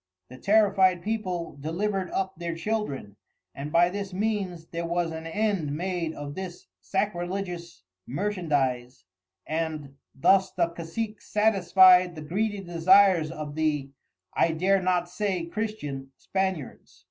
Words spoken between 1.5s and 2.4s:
delivered up